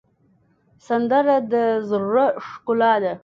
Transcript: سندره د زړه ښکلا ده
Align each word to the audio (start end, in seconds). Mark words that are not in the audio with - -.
سندره 0.87 1.37
د 1.51 1.53
زړه 1.89 2.25
ښکلا 2.49 2.93
ده 3.03 3.13